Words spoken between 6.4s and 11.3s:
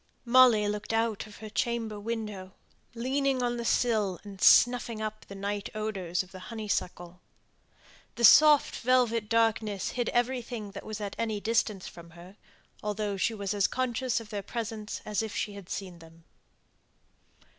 honeysuckle. The soft velvet darkness hid everything that was at